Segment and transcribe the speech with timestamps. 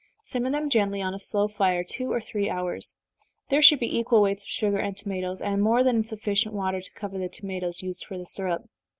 [0.23, 2.95] Simmer them gently, on a slow fire, two or three hours.
[3.51, 6.93] There should be equal weights of sugar and tomatoes, and more than sufficient water to
[6.93, 8.65] cover the tomatoes, used for the syrup.